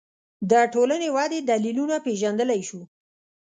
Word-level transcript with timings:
د 0.51 0.53
ټولنې 0.73 1.09
ودې 1.15 1.39
دلیلونه 1.49 1.95
پېژندلی 2.05 2.61
شو 2.69 2.81